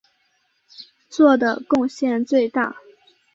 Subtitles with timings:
[1.09, 2.75] 做的贡献最大。